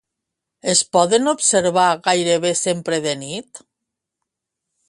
Els 0.71 0.79
podem 0.97 1.29
observar 1.33 1.85
gairebé 2.09 2.55
sempre 2.63 3.01
de 3.07 3.17
nit? 3.27 3.63